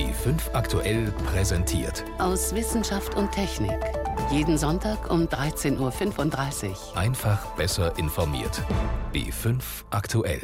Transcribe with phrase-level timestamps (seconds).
[0.00, 2.06] B5 aktuell präsentiert.
[2.16, 3.78] Aus Wissenschaft und Technik.
[4.32, 6.96] Jeden Sonntag um 13.35 Uhr.
[6.96, 8.62] Einfach besser informiert.
[9.12, 9.60] B5
[9.90, 10.40] aktuell.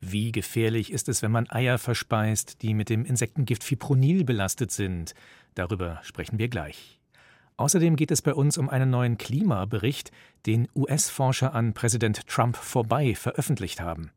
[0.00, 5.12] Wie gefährlich ist es, wenn man Eier verspeist, die mit dem Insektengift Fipronil belastet sind?
[5.54, 6.98] Darüber sprechen wir gleich.
[7.58, 10.12] Außerdem geht es bei uns um einen neuen Klimabericht,
[10.46, 14.12] den US-Forscher an Präsident Trump vorbei veröffentlicht haben.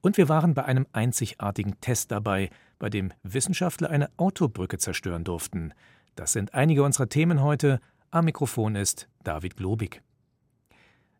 [0.00, 5.74] Und wir waren bei einem einzigartigen Test dabei, bei dem Wissenschaftler eine Autobrücke zerstören durften.
[6.14, 7.80] Das sind einige unserer Themen heute.
[8.10, 10.02] Am Mikrofon ist David Globig.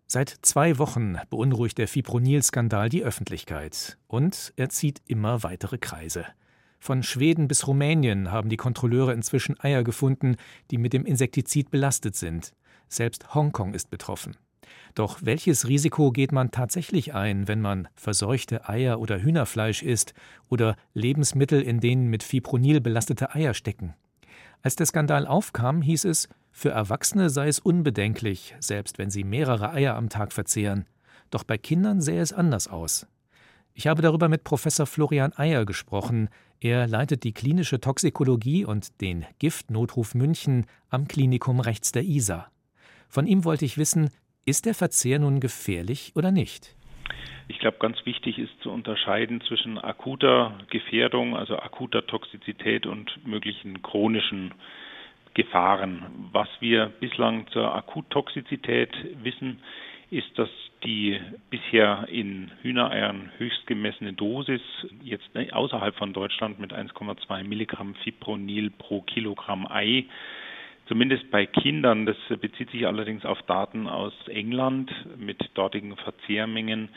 [0.07, 6.27] Seit zwei Wochen beunruhigt der Fipronil-Skandal die Öffentlichkeit und er zieht immer weitere Kreise.
[6.80, 10.37] Von Schweden bis Rumänien haben die Kontrolleure inzwischen Eier gefunden,
[10.71, 12.55] die mit dem Insektizid belastet sind.
[12.89, 14.37] Selbst Hongkong ist betroffen.
[14.95, 20.15] Doch welches Risiko geht man tatsächlich ein, wenn man verseuchte Eier oder Hühnerfleisch isst
[20.49, 23.95] oder Lebensmittel, in denen mit Fipronil belastete Eier stecken?
[24.63, 29.71] Als der Skandal aufkam, hieß es, für Erwachsene sei es unbedenklich, selbst wenn sie mehrere
[29.73, 30.85] Eier am Tag verzehren.
[31.30, 33.07] Doch bei Kindern sähe es anders aus.
[33.73, 36.29] Ich habe darüber mit Professor Florian Eyer gesprochen.
[36.59, 42.51] Er leitet die klinische Toxikologie und den Giftnotruf München am Klinikum rechts der Isar.
[43.09, 44.11] Von ihm wollte ich wissen,
[44.45, 46.74] ist der Verzehr nun gefährlich oder nicht?
[47.49, 53.83] Ich glaube, ganz wichtig ist zu unterscheiden zwischen akuter Gefährdung, also akuter Toxizität und möglichen
[53.83, 54.55] chronischen
[55.35, 56.29] Gefahren.
[56.33, 58.91] Was wir bislang zur Akuttoxizität
[59.23, 59.61] wissen,
[60.11, 60.49] ist, dass
[60.85, 64.62] die bisher in Hühnereiern höchst gemessene Dosis
[65.03, 70.06] jetzt außerhalb von Deutschland mit 1,2 Milligramm Fipronil pro Kilogramm Ei
[70.91, 76.88] zumindest bei Kindern, das bezieht sich allerdings auf Daten aus England mit dortigen Verzehrmengen,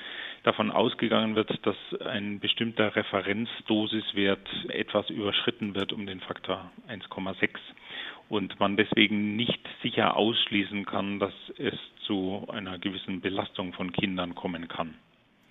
[0.42, 7.50] davon ausgegangen wird, dass ein bestimmter Referenzdosiswert etwas überschritten wird um den Faktor 1,6
[8.30, 11.76] und man deswegen nicht sicher ausschließen kann, dass es
[12.08, 14.96] zu einer gewissen Belastung von Kindern kommen kann.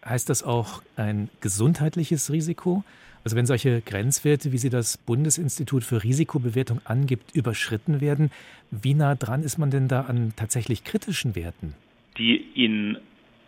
[0.04, 2.84] Heißt das auch ein gesundheitliches Risiko?
[3.24, 8.30] Also wenn solche Grenzwerte, wie sie das Bundesinstitut für Risikobewertung angibt, überschritten werden,
[8.70, 11.74] wie nah dran ist man denn da an tatsächlich kritischen Werten?
[12.18, 12.98] Die in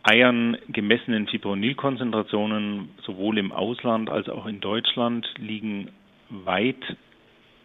[0.04, 5.88] Eiern gemessenen Fipronilkonzentrationen sowohl im Ausland als auch in Deutschland liegen
[6.28, 6.96] weit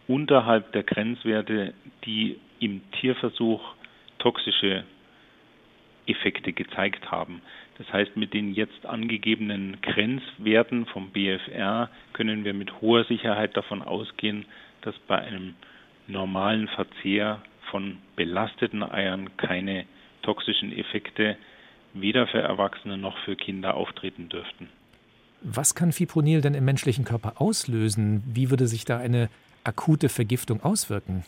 [0.07, 1.73] unterhalb der Grenzwerte,
[2.05, 3.61] die im Tierversuch
[4.17, 4.83] toxische
[6.09, 7.41] Effekte gezeigt haben.
[7.77, 13.81] Das heißt, mit den jetzt angegebenen Grenzwerten vom BFR können wir mit hoher Sicherheit davon
[13.81, 14.45] ausgehen,
[14.81, 15.55] dass bei einem
[16.07, 19.85] normalen Verzehr von belasteten Eiern keine
[20.21, 21.37] toxischen Effekte
[21.93, 24.69] weder für Erwachsene noch für Kinder auftreten dürften.
[25.41, 28.23] Was kann Fipronil denn im menschlichen Körper auslösen?
[28.25, 29.29] Wie würde sich da eine
[29.63, 31.23] akute Vergiftung auswirken?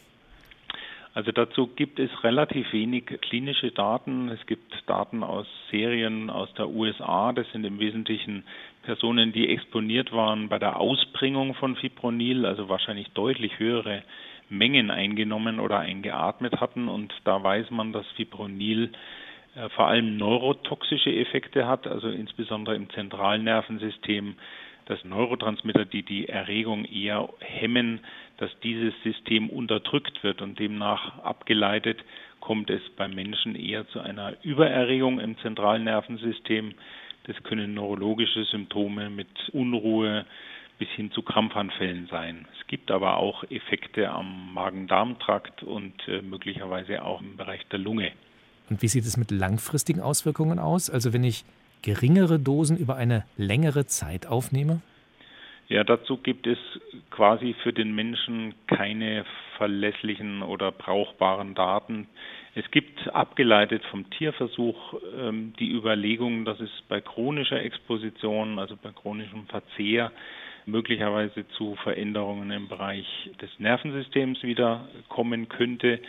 [1.13, 4.29] Also dazu gibt es relativ wenig klinische Daten.
[4.29, 7.33] Es gibt Daten aus Serien aus der USA.
[7.33, 8.43] Das sind im Wesentlichen
[8.83, 14.03] Personen, die exponiert waren bei der Ausbringung von Fipronil, also wahrscheinlich deutlich höhere
[14.49, 16.87] Mengen eingenommen oder eingeatmet hatten.
[16.87, 18.91] Und da weiß man, dass Fipronil
[19.55, 24.35] äh, vor allem neurotoxische Effekte hat, also insbesondere im zentralen Nervensystem
[24.85, 28.01] dass Neurotransmitter, die die Erregung eher hemmen,
[28.37, 31.99] dass dieses System unterdrückt wird und demnach abgeleitet
[32.41, 36.73] kommt es beim Menschen eher zu einer Übererregung im zentralen Nervensystem.
[37.25, 40.25] Das können neurologische Symptome mit Unruhe
[40.79, 42.47] bis hin zu Krampfanfällen sein.
[42.59, 48.11] Es gibt aber auch Effekte am Magen-Darm-Trakt und äh, möglicherweise auch im Bereich der Lunge.
[48.69, 50.89] Und wie sieht es mit langfristigen Auswirkungen aus?
[50.89, 51.45] Also wenn ich
[51.81, 54.81] geringere Dosen über eine längere Zeit aufnehme?
[55.67, 56.57] Ja, dazu gibt es
[57.11, 59.23] quasi für den Menschen keine
[59.55, 62.07] verlässlichen oder brauchbaren Daten.
[62.55, 68.91] Es gibt abgeleitet vom Tierversuch ähm, die Überlegung, dass es bei chronischer Exposition, also bei
[68.91, 70.11] chronischem Verzehr,
[70.65, 73.07] möglicherweise zu Veränderungen im Bereich
[73.41, 75.99] des Nervensystems wieder kommen könnte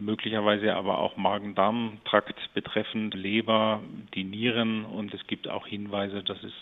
[0.00, 3.80] möglicherweise aber auch Magen-Darm-Trakt betreffend, Leber,
[4.14, 6.52] die Nieren und es gibt auch Hinweise, dass es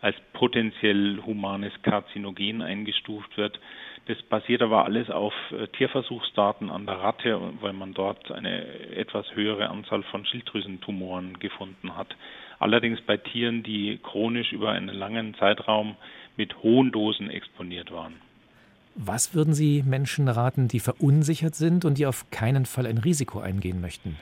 [0.00, 3.60] als potenziell humanes Karzinogen eingestuft wird.
[4.06, 8.64] Das basiert aber alles auf äh, Tierversuchsdaten an der Ratte, weil man dort eine
[8.96, 12.16] etwas höhere Anzahl von Schilddrüsentumoren gefunden hat.
[12.58, 15.96] Allerdings bei Tieren, die chronisch über einen langen Zeitraum
[16.36, 18.14] mit hohen Dosen exponiert waren.
[18.94, 23.40] Was würden Sie Menschen raten, die verunsichert sind und die auf keinen Fall ein Risiko
[23.40, 24.16] eingehen möchten?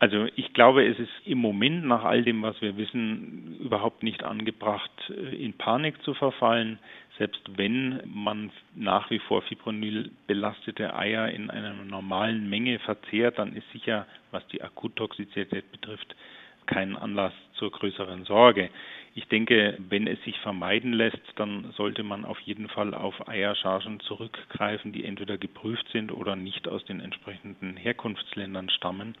[0.00, 4.24] Also ich glaube, es ist im Moment nach all dem, was wir wissen, überhaupt nicht
[4.24, 6.78] angebracht, in Panik zu verfallen.
[7.18, 13.54] Selbst wenn man nach wie vor Fipronil belastete Eier in einer normalen Menge verzehrt, dann
[13.54, 16.16] ist sicher, was die Akuttoxizität betrifft,
[16.64, 18.70] kein Anlass zur größeren Sorge.
[19.14, 23.98] Ich denke, wenn es sich vermeiden lässt, dann sollte man auf jeden Fall auf Eierchargen
[24.00, 29.16] zurückgreifen, die entweder geprüft sind oder nicht aus den entsprechenden Herkunftsländern stammen.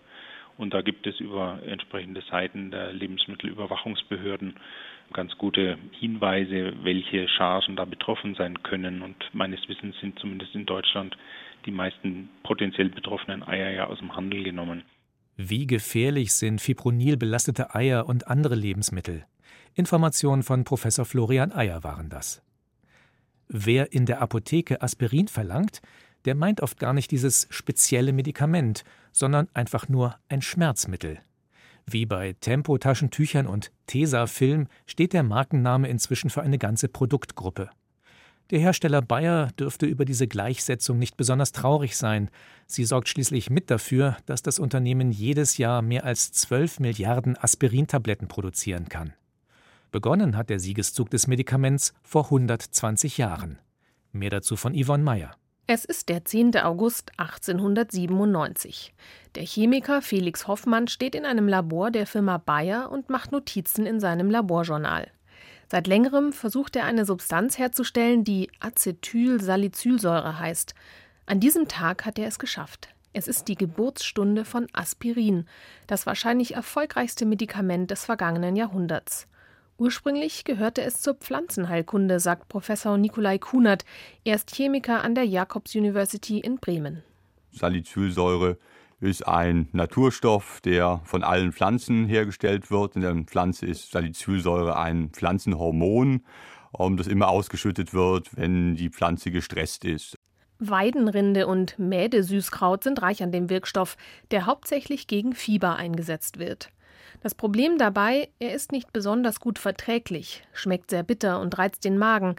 [0.56, 4.56] Und da gibt es über entsprechende Seiten der Lebensmittelüberwachungsbehörden
[5.12, 9.02] ganz gute Hinweise, welche Chargen da betroffen sein können.
[9.02, 11.16] Und meines Wissens sind zumindest in Deutschland
[11.66, 14.82] die meisten potenziell betroffenen Eier ja aus dem Handel genommen.
[15.36, 19.24] Wie gefährlich sind Fipronil belastete Eier und andere Lebensmittel?
[19.74, 22.42] Informationen von Professor Florian Eier waren das.
[23.48, 25.80] Wer in der Apotheke Aspirin verlangt,
[26.24, 31.18] der meint oft gar nicht dieses spezielle Medikament, sondern einfach nur ein Schmerzmittel.
[31.86, 37.70] Wie bei Tempo-Taschentüchern und Tesa-Film steht der Markenname inzwischen für eine ganze Produktgruppe.
[38.50, 42.30] Der Hersteller Bayer dürfte über diese Gleichsetzung nicht besonders traurig sein.
[42.66, 48.26] Sie sorgt schließlich mit dafür, dass das Unternehmen jedes Jahr mehr als 12 Milliarden Aspirintabletten
[48.28, 49.12] produzieren kann.
[49.90, 53.58] Begonnen hat der Siegeszug des Medikaments vor 120 Jahren.
[54.12, 55.32] Mehr dazu von Yvonne Meyer.
[55.66, 56.56] Es ist der 10.
[56.58, 58.92] August 1897.
[59.34, 64.00] Der Chemiker Felix Hoffmann steht in einem Labor der Firma Bayer und macht Notizen in
[64.00, 65.08] seinem Laborjournal.
[65.68, 70.74] Seit längerem versucht er eine Substanz herzustellen, die Acetylsalicylsäure heißt.
[71.26, 72.88] An diesem Tag hat er es geschafft.
[73.12, 75.46] Es ist die Geburtsstunde von Aspirin,
[75.86, 79.28] das wahrscheinlich erfolgreichste Medikament des vergangenen Jahrhunderts.
[79.80, 83.86] Ursprünglich gehörte es zur Pflanzenheilkunde, sagt Professor Nikolai Kunert.
[84.24, 87.02] Er ist Chemiker an der Jacobs University in Bremen.
[87.52, 88.58] Salicylsäure
[89.00, 92.94] ist ein Naturstoff, der von allen Pflanzen hergestellt wird.
[92.94, 96.26] In der Pflanze ist Salicylsäure ein Pflanzenhormon,
[96.98, 100.14] das immer ausgeschüttet wird, wenn die Pflanze gestresst ist.
[100.58, 103.96] Weidenrinde und Mädesüßkraut sind reich an dem Wirkstoff,
[104.30, 106.70] der hauptsächlich gegen Fieber eingesetzt wird.
[107.22, 111.98] Das Problem dabei, er ist nicht besonders gut verträglich, schmeckt sehr bitter und reizt den
[111.98, 112.36] Magen.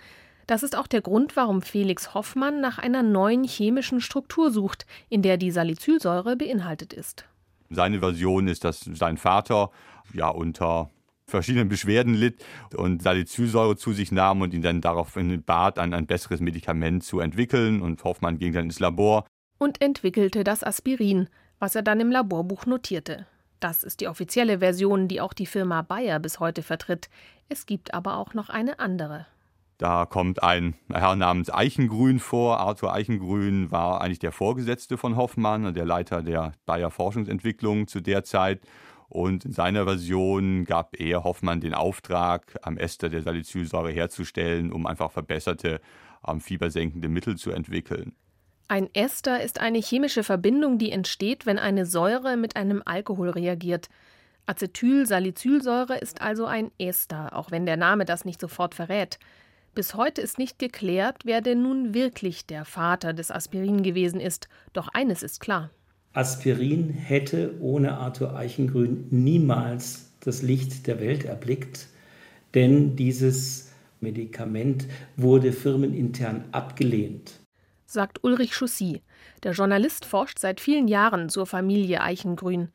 [0.48, 5.22] Das ist auch der Grund, warum Felix Hoffmann nach einer neuen chemischen Struktur sucht, in
[5.22, 7.26] der die Salicylsäure beinhaltet ist.
[7.70, 9.70] Seine Version ist, dass sein Vater
[10.14, 10.90] ja unter
[11.26, 12.44] verschiedenen Beschwerden litt
[12.76, 17.20] und Salicylsäure zu sich nahm und ihn dann daraufhin bat, ein, ein besseres Medikament zu
[17.20, 17.82] entwickeln.
[17.82, 19.26] Und Hoffmann ging dann ins Labor.
[19.58, 21.30] Und entwickelte das Aspirin,
[21.60, 23.26] was er dann im Laborbuch notierte.
[23.62, 27.10] Das ist die offizielle Version, die auch die Firma Bayer bis heute vertritt.
[27.48, 29.28] Es gibt aber auch noch eine andere.
[29.78, 32.60] Da kommt ein Herr namens Eichengrün vor.
[32.60, 38.24] Arthur Eichengrün war eigentlich der Vorgesetzte von Hoffmann, der Leiter der Bayer Forschungsentwicklung zu der
[38.24, 38.62] Zeit.
[39.10, 44.88] Und in seiner Version gab er Hoffmann den Auftrag, am Ester der Salicylsäure herzustellen, um
[44.88, 45.82] einfach verbesserte
[46.40, 48.16] fiebersenkende Mittel zu entwickeln.
[48.68, 53.90] Ein Ester ist eine chemische Verbindung, die entsteht, wenn eine Säure mit einem Alkohol reagiert.
[54.46, 59.20] Acetylsalicylsäure ist also ein Ester, auch wenn der Name das nicht sofort verrät.
[59.74, 64.50] Bis heute ist nicht geklärt, wer denn nun wirklich der Vater des Aspirin gewesen ist.
[64.74, 65.70] Doch eines ist klar.
[66.14, 71.88] Aspirin hätte ohne Arthur Eichengrün niemals das Licht der Welt erblickt,
[72.54, 73.72] denn dieses
[74.02, 77.41] Medikament wurde firmenintern abgelehnt
[77.92, 79.02] sagt Ulrich Chaussy.
[79.44, 82.70] Der Journalist forscht seit vielen Jahren zur Familie Eichengrün.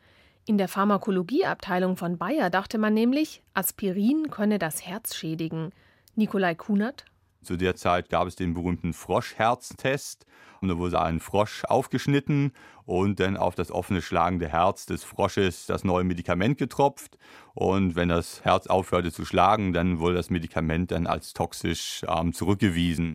[0.44, 5.70] In der Pharmakologieabteilung von Bayer dachte man nämlich, Aspirin könne das Herz schädigen.
[6.14, 7.04] Nikolai Kunert.
[7.42, 10.26] Zu der Zeit gab es den berühmten Froschherztest.
[10.60, 12.52] Und da wurde ein Frosch aufgeschnitten
[12.84, 17.18] und dann auf das offene schlagende Herz des Frosches das neue Medikament getropft.
[17.54, 22.32] Und wenn das Herz aufhörte zu schlagen, dann wurde das Medikament dann als toxisch ähm,
[22.32, 23.14] zurückgewiesen.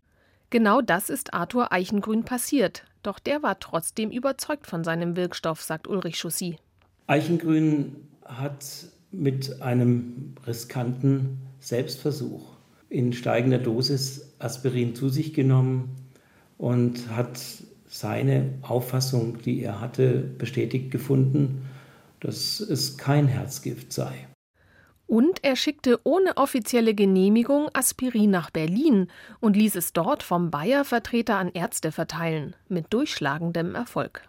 [0.52, 2.84] Genau das ist Arthur Eichengrün passiert.
[3.02, 6.58] Doch der war trotzdem überzeugt von seinem Wirkstoff, sagt Ulrich Chaussy.
[7.06, 8.66] Eichengrün hat
[9.10, 12.52] mit einem riskanten Selbstversuch
[12.90, 15.88] in steigender Dosis Aspirin zu sich genommen
[16.58, 17.40] und hat
[17.88, 21.62] seine Auffassung, die er hatte, bestätigt gefunden,
[22.20, 24.28] dass es kein Herzgift sei.
[25.12, 29.08] Und er schickte ohne offizielle Genehmigung Aspirin nach Berlin
[29.40, 34.26] und ließ es dort vom Bayer-Vertreter an Ärzte verteilen, mit durchschlagendem Erfolg.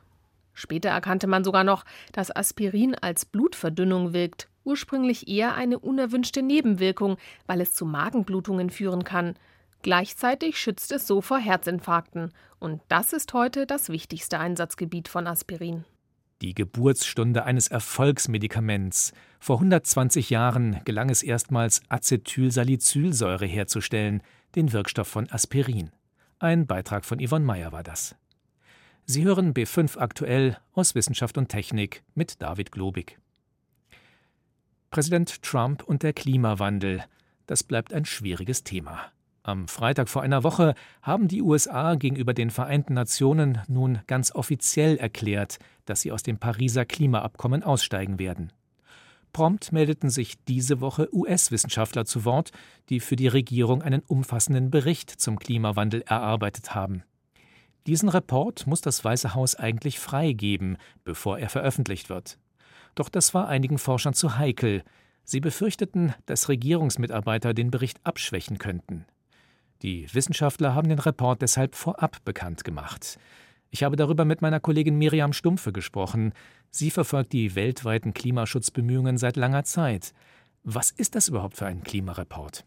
[0.54, 7.16] Später erkannte man sogar noch, dass Aspirin als Blutverdünnung wirkt, ursprünglich eher eine unerwünschte Nebenwirkung,
[7.48, 9.36] weil es zu Magenblutungen führen kann.
[9.84, 12.34] Gleichzeitig schützt es so vor Herzinfarkten.
[12.60, 15.86] Und das ist heute das wichtigste Einsatzgebiet von Aspirin.
[16.44, 19.14] Die Geburtsstunde eines Erfolgsmedikaments.
[19.40, 24.22] Vor 120 Jahren gelang es erstmals, Acetylsalicylsäure herzustellen,
[24.56, 25.92] den Wirkstoff von Aspirin.
[26.40, 28.16] Ein Beitrag von Yvonne Meyer war das.
[29.06, 33.18] Sie hören B5 aktuell aus Wissenschaft und Technik mit David Globig.
[34.92, 37.04] Präsident Trump und der Klimawandel.
[37.48, 39.12] Das bleibt ein schwieriges Thema.
[39.46, 44.96] Am Freitag vor einer Woche haben die USA gegenüber den Vereinten Nationen nun ganz offiziell
[44.96, 48.54] erklärt, dass sie aus dem Pariser Klimaabkommen aussteigen werden.
[49.34, 52.52] Prompt meldeten sich diese Woche US-Wissenschaftler zu Wort,
[52.88, 57.04] die für die Regierung einen umfassenden Bericht zum Klimawandel erarbeitet haben.
[57.86, 62.38] Diesen Report muss das Weiße Haus eigentlich freigeben, bevor er veröffentlicht wird.
[62.96, 64.84] Doch das war einigen Forschern zu heikel.
[65.26, 69.06] Sie befürchteten, dass Regierungsmitarbeiter den Bericht abschwächen könnten.
[69.84, 73.20] Die Wissenschaftler haben den Report deshalb vorab bekannt gemacht.
[73.70, 76.32] Ich habe darüber mit meiner Kollegin Miriam Stumpfe gesprochen.
[76.72, 80.14] Sie verfolgt die weltweiten Klimaschutzbemühungen seit langer Zeit.
[80.64, 82.64] Was ist das überhaupt für ein Klimareport?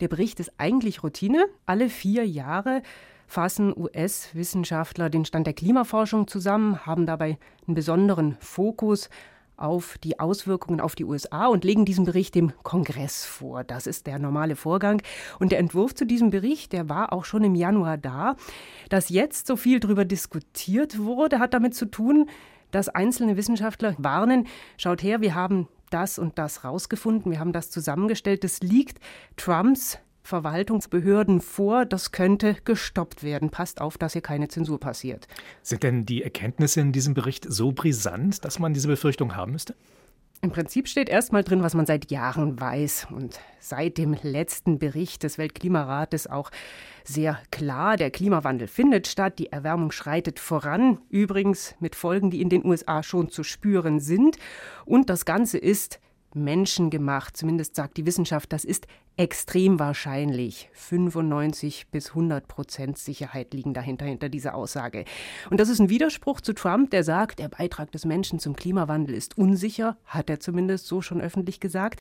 [0.00, 1.46] Der Bericht ist eigentlich Routine.
[1.66, 2.82] Alle vier Jahre
[3.26, 9.10] fassen US-Wissenschaftler den Stand der Klimaforschung zusammen, haben dabei einen besonderen Fokus
[9.60, 13.64] auf die Auswirkungen auf die USA und legen diesen Bericht dem Kongress vor.
[13.64, 15.02] Das ist der normale Vorgang.
[15.38, 18.36] Und der Entwurf zu diesem Bericht, der war auch schon im Januar da.
[18.88, 22.28] Dass jetzt so viel darüber diskutiert wurde, hat damit zu tun,
[22.70, 27.70] dass einzelne Wissenschaftler warnen, schaut her, wir haben das und das rausgefunden, wir haben das
[27.70, 28.44] zusammengestellt.
[28.44, 28.98] Das liegt
[29.36, 33.50] Trumps Verwaltungsbehörden vor, das könnte gestoppt werden.
[33.50, 35.26] Passt auf, dass hier keine Zensur passiert.
[35.62, 39.74] Sind denn die Erkenntnisse in diesem Bericht so brisant, dass man diese Befürchtung haben müsste?
[40.42, 45.22] Im Prinzip steht erstmal drin, was man seit Jahren weiß und seit dem letzten Bericht
[45.22, 46.50] des Weltklimarates auch
[47.04, 47.98] sehr klar.
[47.98, 53.02] Der Klimawandel findet statt, die Erwärmung schreitet voran, übrigens mit Folgen, die in den USA
[53.02, 54.38] schon zu spüren sind.
[54.86, 56.00] Und das Ganze ist
[56.34, 60.70] menschengemacht, zumindest sagt die Wissenschaft, das ist extrem wahrscheinlich.
[60.72, 65.04] 95 bis 100 Prozent Sicherheit liegen dahinter, hinter dieser Aussage.
[65.50, 69.14] Und das ist ein Widerspruch zu Trump, der sagt, der Beitrag des Menschen zum Klimawandel
[69.14, 72.00] ist unsicher, hat er zumindest so schon öffentlich gesagt.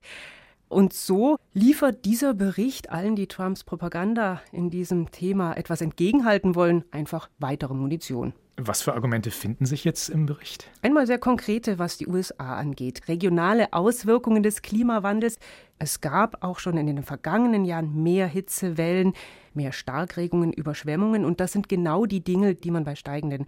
[0.69, 6.85] Und so liefert dieser Bericht allen, die Trumps Propaganda in diesem Thema etwas entgegenhalten wollen,
[6.91, 8.33] einfach weitere Munition.
[8.61, 10.69] Was für Argumente finden sich jetzt im Bericht?
[10.81, 13.07] Einmal sehr konkrete, was die USA angeht.
[13.07, 15.39] Regionale Auswirkungen des Klimawandels.
[15.77, 19.13] Es gab auch schon in den vergangenen Jahren mehr Hitzewellen,
[19.53, 21.23] mehr Starkregungen, Überschwemmungen.
[21.23, 23.45] Und das sind genau die Dinge, die man bei steigenden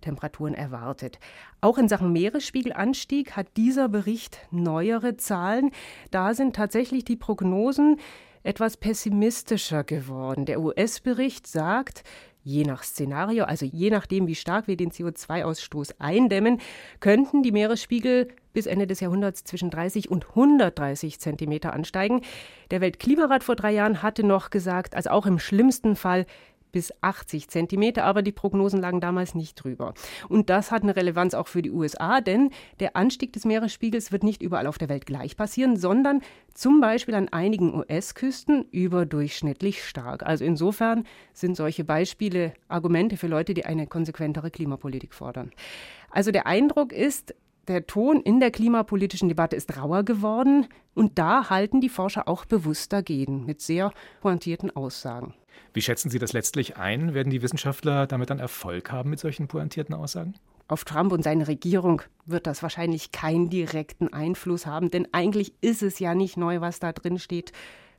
[0.00, 1.18] Temperaturen erwartet.
[1.60, 5.72] Auch in Sachen Meeresspiegelanstieg hat dieser Bericht neuere Zahlen.
[6.10, 7.98] Da sind tatsächlich die Prognosen
[8.44, 10.46] etwas pessimistischer geworden.
[10.46, 12.02] Der US-Bericht sagt,
[12.46, 16.60] Je nach Szenario, also je nachdem, wie stark wir den CO2-Ausstoß eindämmen,
[17.00, 22.20] könnten die Meeresspiegel bis Ende des Jahrhunderts zwischen 30 und 130 Zentimeter ansteigen.
[22.70, 26.26] Der Weltklimarat vor drei Jahren hatte noch gesagt, also auch im schlimmsten Fall
[26.74, 29.94] bis 80 Zentimeter, aber die Prognosen lagen damals nicht drüber.
[30.28, 32.50] Und das hat eine Relevanz auch für die USA, denn
[32.80, 36.20] der Anstieg des Meeresspiegels wird nicht überall auf der Welt gleich passieren, sondern
[36.52, 40.24] zum Beispiel an einigen US-Küsten überdurchschnittlich stark.
[40.24, 45.52] Also insofern sind solche Beispiele Argumente für Leute, die eine konsequentere Klimapolitik fordern.
[46.10, 47.34] Also der Eindruck ist,
[47.68, 52.44] der Ton in der klimapolitischen Debatte ist rauer geworden und da halten die Forscher auch
[52.44, 55.34] bewusst dagegen mit sehr pointierten Aussagen.
[55.72, 57.14] Wie schätzen Sie das letztlich ein?
[57.14, 60.34] Werden die Wissenschaftler damit dann Erfolg haben mit solchen pointierten Aussagen?
[60.66, 65.82] Auf Trump und seine Regierung wird das wahrscheinlich keinen direkten Einfluss haben, denn eigentlich ist
[65.82, 67.52] es ja nicht neu, was da drin steht.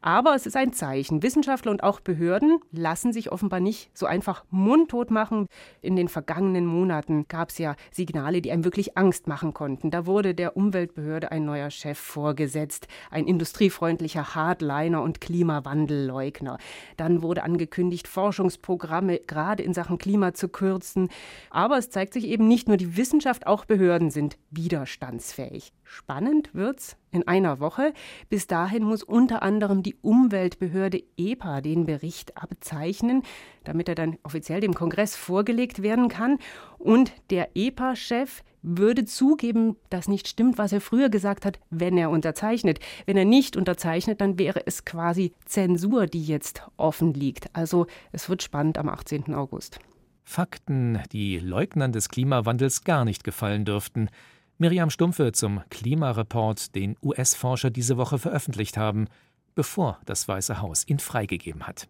[0.05, 1.23] Aber es ist ein Zeichen.
[1.23, 5.47] Wissenschaftler und auch Behörden lassen sich offenbar nicht so einfach mundtot machen.
[5.81, 9.89] In den vergangenen Monaten gab es ja Signale, die einem wirklich Angst machen konnten.
[9.89, 16.59] Da wurde der Umweltbehörde ein neuer Chef vorgesetzt, ein industriefreundlicher Hardliner und Klimawandelleugner.
[16.97, 21.09] Dann wurde angekündigt, Forschungsprogramme gerade in Sachen Klima zu kürzen.
[21.49, 25.73] Aber es zeigt sich eben nicht nur die Wissenschaft, auch Behörden sind widerstandsfähig.
[25.83, 27.93] Spannend wird's in einer Woche.
[28.29, 33.23] Bis dahin muss unter anderem die Umweltbehörde EPA den Bericht abzeichnen,
[33.63, 36.37] damit er dann offiziell dem Kongress vorgelegt werden kann.
[36.77, 42.09] Und der EPA-Chef würde zugeben, dass nicht stimmt, was er früher gesagt hat, wenn er
[42.09, 42.79] unterzeichnet.
[43.05, 47.55] Wenn er nicht unterzeichnet, dann wäre es quasi Zensur, die jetzt offen liegt.
[47.55, 49.33] Also es wird spannend am 18.
[49.33, 49.79] August.
[50.23, 54.09] Fakten, die Leugnern des Klimawandels gar nicht gefallen dürften.
[54.57, 59.07] Miriam Stumpfe zum Klimareport, den US-Forscher diese Woche veröffentlicht haben,
[59.53, 61.89] bevor das Weiße Haus ihn freigegeben hat.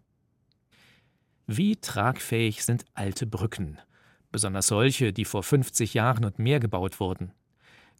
[1.46, 3.78] Wie tragfähig sind alte Brücken,
[4.32, 7.30] besonders solche, die vor 50 Jahren und mehr gebaut wurden?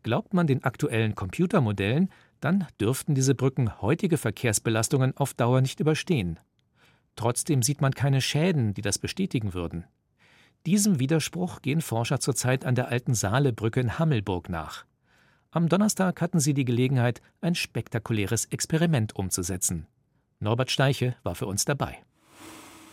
[0.03, 6.41] Glaubt man den aktuellen Computermodellen, dann dürften diese Brücken heutige Verkehrsbelastungen auf Dauer nicht überstehen.
[7.15, 9.85] Trotzdem sieht man keine Schäden, die das bestätigen würden.
[10.67, 14.85] Diesem Widerspruch gehen Forscher zurzeit an der alten Saalebrücke in Hammelburg nach.
[15.53, 19.87] Am Donnerstag hatten sie die Gelegenheit, ein spektakuläres Experiment umzusetzen.
[20.41, 21.99] Norbert Steiche war für uns dabei.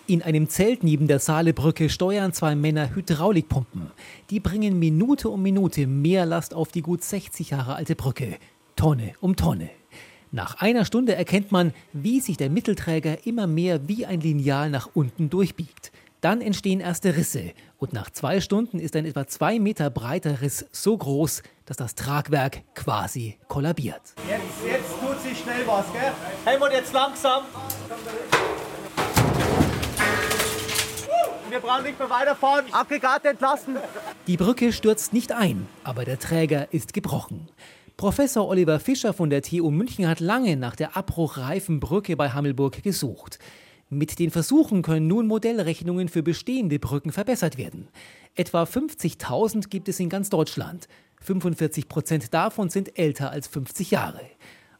[0.05, 3.89] In einem Zelt neben der Saalebrücke steuern zwei Männer Hydraulikpumpen.
[4.29, 8.37] Die bringen Minute um Minute mehr Last auf die gut 60 Jahre alte Brücke.
[8.75, 9.71] Tonne um Tonne.
[10.31, 14.89] Nach einer Stunde erkennt man, wie sich der Mittelträger immer mehr wie ein Lineal nach
[14.93, 15.91] unten durchbiegt.
[16.23, 20.65] Dann entstehen erste Risse und nach zwei Stunden ist ein etwa zwei Meter breiter Riss
[20.71, 23.99] so groß, dass das Tragwerk quasi kollabiert.
[24.29, 26.13] Jetzt, jetzt tut sich schnell was, gell?
[26.45, 27.43] Helmut, jetzt langsam.
[31.49, 32.65] Wir brauchen nicht mehr weiterfahren.
[32.71, 33.75] Aggregat entlassen.
[34.25, 37.49] Die Brücke stürzt nicht ein, aber der Träger ist gebrochen.
[37.97, 42.81] Professor Oliver Fischer von der TU München hat lange nach der abbruchreifen Brücke bei Hammelburg
[42.81, 43.39] gesucht.
[43.93, 47.87] Mit den Versuchen können nun Modellrechnungen für bestehende Brücken verbessert werden.
[48.35, 50.87] Etwa 50.000 gibt es in ganz Deutschland.
[51.21, 54.21] 45 Prozent davon sind älter als 50 Jahre.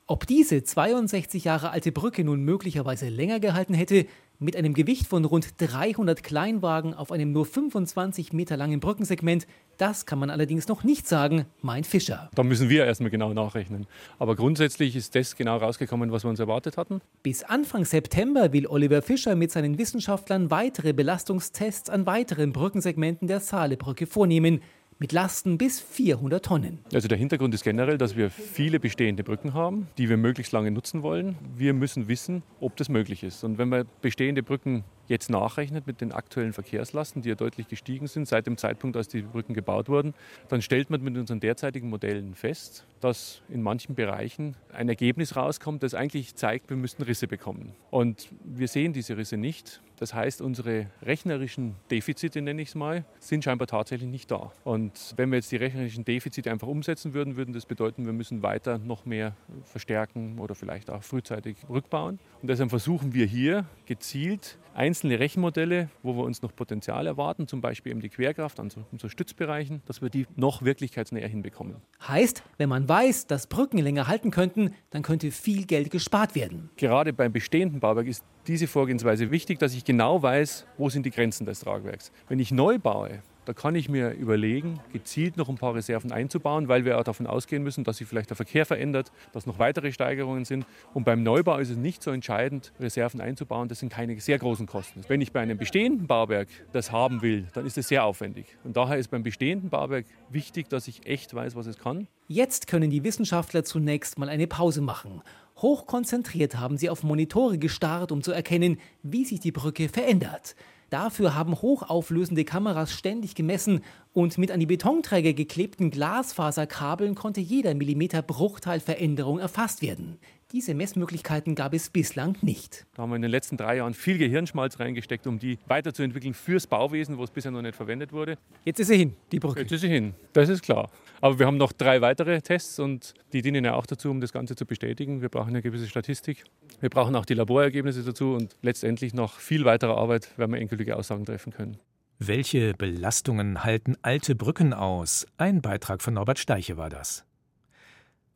[0.07, 4.05] Ob diese 62 Jahre alte Brücke nun möglicherweise länger gehalten hätte,
[4.39, 9.47] mit einem Gewicht von rund 300 Kleinwagen auf einem nur 25 Meter langen Brückensegment,
[9.77, 12.29] das kann man allerdings noch nicht sagen, meint Fischer.
[12.35, 13.87] Da müssen wir erstmal genau nachrechnen.
[14.19, 17.01] Aber grundsätzlich ist das genau rausgekommen, was wir uns erwartet hatten.
[17.23, 23.39] Bis Anfang September will Oliver Fischer mit seinen Wissenschaftlern weitere Belastungstests an weiteren Brückensegmenten der
[23.39, 24.61] Saalebrücke vornehmen
[25.03, 26.79] mit Lasten bis 400 Tonnen.
[26.93, 30.71] Also der Hintergrund ist generell, dass wir viele bestehende Brücken haben, die wir möglichst lange
[30.71, 31.35] nutzen wollen.
[31.57, 33.43] Wir müssen wissen, ob das möglich ist.
[33.43, 38.07] Und wenn man bestehende Brücken jetzt nachrechnet mit den aktuellen Verkehrslasten, die ja deutlich gestiegen
[38.07, 40.13] sind seit dem Zeitpunkt, als die Brücken gebaut wurden,
[40.49, 45.83] dann stellt man mit unseren derzeitigen Modellen fest, dass in manchen Bereichen ein Ergebnis rauskommt,
[45.83, 47.73] das eigentlich zeigt, wir müssten Risse bekommen.
[47.91, 49.81] Und wir sehen diese Risse nicht.
[49.99, 54.51] Das heißt, unsere rechnerischen Defizite, nenne ich es mal, sind scheinbar tatsächlich nicht da.
[54.63, 58.41] Und wenn wir jetzt die rechnerischen Defizite einfach umsetzen würden, würden das bedeuten, wir müssen
[58.41, 62.19] weiter noch mehr verstärken oder vielleicht auch frühzeitig rückbauen.
[62.41, 64.57] Und deshalb versuchen wir hier gezielt
[64.93, 68.85] einzelne Rechenmodelle, wo wir uns noch Potenzial erwarten, zum Beispiel eben die Querkraft an so,
[68.95, 71.77] so Stützbereichen, dass wir die noch wirklichkeitsnäher hinbekommen.
[72.07, 76.69] Heißt, wenn man weiß, dass Brücken länger halten könnten, dann könnte viel Geld gespart werden.
[76.77, 81.11] Gerade beim bestehenden Bauwerk ist diese Vorgehensweise wichtig, dass ich genau weiß, wo sind die
[81.11, 82.11] Grenzen des Tragwerks.
[82.27, 86.67] Wenn ich neu baue, da kann ich mir überlegen, gezielt noch ein paar Reserven einzubauen,
[86.67, 89.91] weil wir auch davon ausgehen müssen, dass sich vielleicht der Verkehr verändert, dass noch weitere
[89.91, 90.65] Steigerungen sind.
[90.93, 93.67] Und beim Neubau ist es nicht so entscheidend, Reserven einzubauen.
[93.67, 95.01] Das sind keine sehr großen Kosten.
[95.07, 98.45] Wenn ich bei einem bestehenden Bauwerk das haben will, dann ist es sehr aufwendig.
[98.63, 102.07] Und daher ist beim bestehenden Bauwerk wichtig, dass ich echt weiß, was es kann.
[102.27, 105.21] Jetzt können die Wissenschaftler zunächst mal eine Pause machen.
[105.57, 110.55] Hochkonzentriert haben sie auf Monitore gestarrt, um zu erkennen, wie sich die Brücke verändert.
[110.93, 113.81] Dafür haben hochauflösende Kameras ständig gemessen
[114.13, 120.19] und mit an die Betonträger geklebten Glasfaserkabeln konnte jeder Millimeter Bruchteilveränderung erfasst werden.
[120.53, 122.85] Diese Messmöglichkeiten gab es bislang nicht.
[122.93, 126.67] Da haben wir in den letzten drei Jahren viel Gehirnschmalz reingesteckt, um die weiterzuentwickeln fürs
[126.67, 128.37] Bauwesen, wo es bisher noch nicht verwendet wurde.
[128.63, 129.61] Jetzt ist sie hin, die Brücke.
[129.61, 130.91] Jetzt ist sie hin, das ist klar.
[131.21, 134.31] Aber wir haben noch drei weitere Tests und die dienen ja auch dazu, um das
[134.31, 135.23] Ganze zu bestätigen.
[135.23, 136.43] Wir brauchen eine gewisse Statistik.
[136.81, 140.97] Wir brauchen auch die Laborergebnisse dazu und letztendlich noch viel weiterer Arbeit, werden wir endgültige
[140.97, 141.79] Aussagen treffen können.
[142.19, 145.25] Welche Belastungen halten alte Brücken aus?
[145.37, 147.25] Ein Beitrag von Norbert Steiche war das.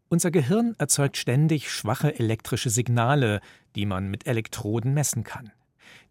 [0.10, 3.42] Unser Gehirn erzeugt ständig schwache elektrische Signale,
[3.76, 5.52] die man mit Elektroden messen kann.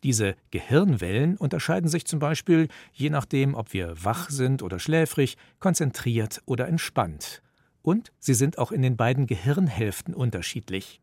[0.02, 6.42] Diese Gehirnwellen unterscheiden sich zum Beispiel je nachdem, ob wir wach sind oder schläfrig, konzentriert
[6.44, 7.42] oder entspannt.
[7.80, 11.00] Und sie sind auch in den beiden Gehirnhälften unterschiedlich.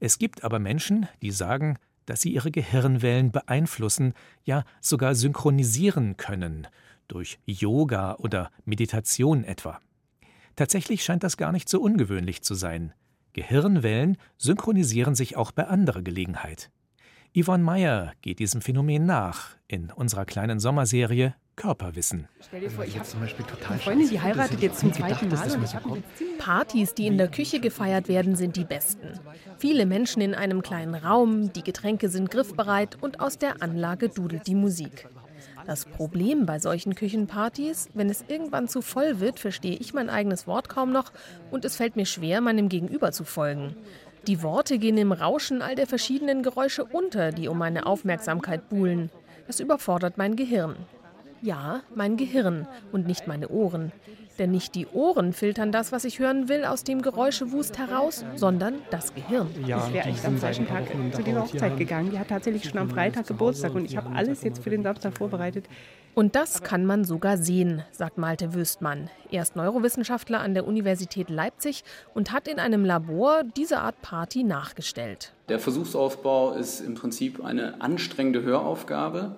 [0.00, 6.66] Es gibt aber Menschen, die sagen, dass sie ihre Gehirnwellen beeinflussen, ja sogar synchronisieren können,
[7.06, 9.80] durch Yoga oder Meditation etwa.
[10.58, 12.92] Tatsächlich scheint das gar nicht so ungewöhnlich zu sein.
[13.32, 16.72] Gehirnwellen synchronisieren sich auch bei anderer Gelegenheit.
[17.32, 22.26] Yvonne Meyer geht diesem Phänomen nach in unserer kleinen Sommerserie Körperwissen.
[22.40, 25.28] Stell dir vor, ich habe zum Beispiel total eine Freundin, die heiratet jetzt zum zweiten
[25.28, 26.02] Mal.
[26.38, 29.12] Partys, die in der Küche gefeiert werden, sind die besten.
[29.58, 34.48] Viele Menschen in einem kleinen Raum, die Getränke sind griffbereit und aus der Anlage dudelt
[34.48, 35.06] die Musik.
[35.66, 40.46] Das Problem bei solchen Küchenpartys, wenn es irgendwann zu voll wird, verstehe ich mein eigenes
[40.46, 41.12] Wort kaum noch
[41.50, 43.76] und es fällt mir schwer, meinem Gegenüber zu folgen.
[44.26, 49.10] Die Worte gehen im Rauschen all der verschiedenen Geräusche unter, die um meine Aufmerksamkeit buhlen.
[49.46, 50.76] Das überfordert mein Gehirn.
[51.40, 53.92] Ja, mein Gehirn und nicht meine Ohren.
[54.38, 58.76] Denn nicht die Ohren filtern das, was ich hören will, aus dem Geräuschewust heraus, sondern
[58.90, 59.48] das Gehirn.
[59.66, 62.10] Ja, ich wäre echt am falschen Tag zu dieser Hochzeit gegangen.
[62.10, 65.16] Die hat tatsächlich schon am Freitag Geburtstag und ich habe alles jetzt für den Samstag
[65.16, 65.66] vorbereitet.
[66.14, 69.08] Und das kann man sogar sehen, sagt Malte Wüstmann.
[69.30, 74.42] Er ist Neurowissenschaftler an der Universität Leipzig und hat in einem Labor diese Art Party
[74.42, 75.32] nachgestellt.
[75.48, 79.36] Der Versuchsaufbau ist im Prinzip eine anstrengende Höraufgabe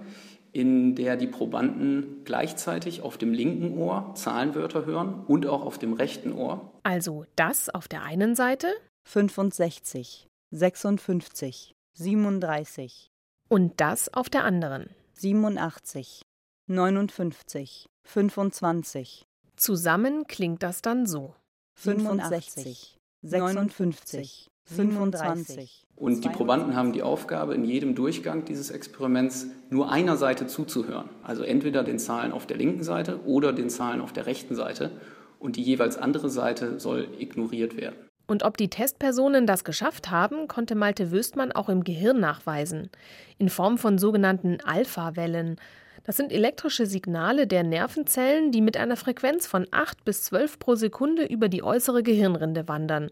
[0.53, 5.93] in der die Probanden gleichzeitig auf dem linken Ohr Zahlenwörter hören und auch auf dem
[5.93, 6.71] rechten Ohr.
[6.83, 8.69] Also das auf der einen Seite.
[9.09, 13.11] 65, 56, 37
[13.49, 14.91] und das auf der anderen.
[15.15, 16.23] 87,
[16.69, 19.25] 59, 25.
[19.57, 21.35] Zusammen klingt das dann so.
[21.77, 25.87] 65, 56, 25.
[25.97, 31.11] Und die Probanden haben die Aufgabe, in jedem Durchgang dieses Experiments nur einer Seite zuzuhören.
[31.23, 34.93] Also entweder den Zahlen auf der linken Seite oder den Zahlen auf der rechten Seite.
[35.39, 37.97] Und die jeweils andere Seite soll ignoriert werden.
[38.27, 42.89] Und ob die Testpersonen das geschafft haben, konnte Malte Wüstmann auch im Gehirn nachweisen.
[43.39, 45.57] In Form von sogenannten Alpha-Wellen.
[46.05, 50.77] Das sind elektrische Signale der Nervenzellen, die mit einer Frequenz von 8 bis 12 pro
[50.77, 53.11] Sekunde über die äußere Gehirnrinde wandern.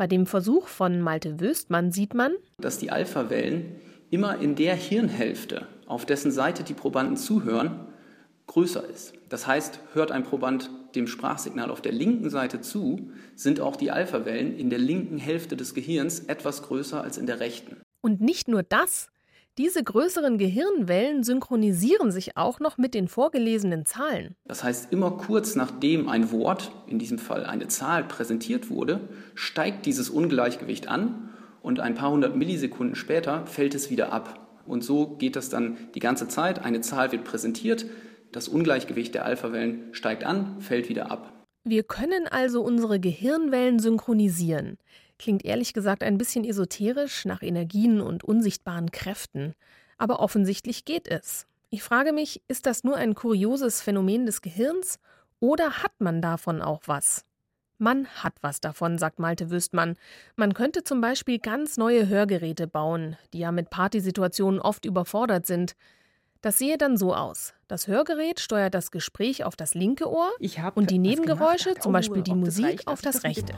[0.00, 3.74] Bei dem Versuch von Malte Wöstmann sieht man, dass die Alpha-Wellen
[4.08, 7.80] immer in der Hirnhälfte, auf dessen Seite die Probanden zuhören,
[8.46, 9.12] größer ist.
[9.28, 13.90] Das heißt, hört ein Proband dem Sprachsignal auf der linken Seite zu, sind auch die
[13.90, 17.76] Alpha-Wellen in der linken Hälfte des Gehirns etwas größer als in der rechten.
[18.00, 19.09] Und nicht nur das,
[19.58, 24.36] diese größeren Gehirnwellen synchronisieren sich auch noch mit den vorgelesenen Zahlen.
[24.46, 29.00] Das heißt, immer kurz nachdem ein Wort, in diesem Fall eine Zahl, präsentiert wurde,
[29.34, 31.30] steigt dieses Ungleichgewicht an
[31.62, 34.62] und ein paar hundert Millisekunden später fällt es wieder ab.
[34.66, 36.64] Und so geht das dann die ganze Zeit.
[36.64, 37.86] Eine Zahl wird präsentiert,
[38.32, 41.32] das Ungleichgewicht der Alphawellen steigt an, fällt wieder ab.
[41.64, 44.78] Wir können also unsere Gehirnwellen synchronisieren.
[45.20, 49.52] Klingt ehrlich gesagt ein bisschen esoterisch nach Energien und unsichtbaren Kräften.
[49.98, 51.46] Aber offensichtlich geht es.
[51.68, 54.98] Ich frage mich, ist das nur ein kurioses Phänomen des Gehirns
[55.38, 57.26] oder hat man davon auch was?
[57.76, 59.96] Man hat was davon, sagt Malte Wüstmann.
[60.36, 65.76] Man könnte zum Beispiel ganz neue Hörgeräte bauen, die ja mit Partysituationen oft überfordert sind.
[66.40, 67.52] Das sehe dann so aus.
[67.70, 70.32] Das Hörgerät steuert das Gespräch auf das linke Ohr
[70.74, 73.52] und die Nebengeräusche, zum Beispiel die Musik, auf das rechte.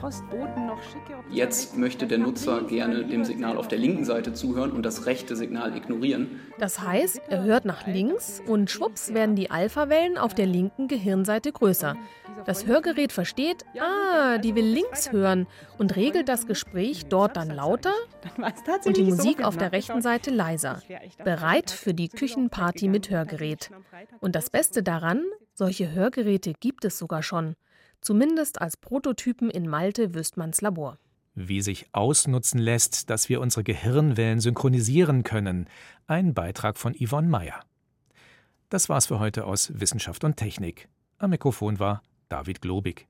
[1.31, 5.35] Jetzt möchte der Nutzer gerne dem Signal auf der linken Seite zuhören und das rechte
[5.35, 6.39] Signal ignorieren.
[6.59, 11.51] Das heißt, er hört nach links und schwupps werden die Alphawellen auf der linken Gehirnseite
[11.51, 11.95] größer.
[12.45, 15.47] Das Hörgerät versteht, ah, die will links hören
[15.77, 17.93] und regelt das Gespräch dort dann lauter
[18.85, 20.81] und die Musik auf der rechten Seite leiser.
[21.23, 23.69] Bereit für die Küchenparty mit Hörgerät.
[24.19, 27.55] Und das Beste daran, solche Hörgeräte gibt es sogar schon.
[28.01, 30.97] Zumindest als Prototypen in Malte Wüstmanns Labor.
[31.35, 35.67] Wie sich ausnutzen lässt, dass wir unsere Gehirnwellen synchronisieren können.
[36.05, 37.61] Ein Beitrag von Yvonne Meyer.
[38.69, 40.89] Das war's für heute aus Wissenschaft und Technik.
[41.17, 43.07] Am Mikrofon war David Globig.